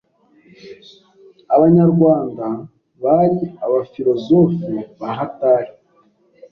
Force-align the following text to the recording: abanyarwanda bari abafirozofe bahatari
abanyarwanda 1.55 2.45
bari 3.03 3.39
abafirozofe 3.65 4.69
bahatari 4.99 5.71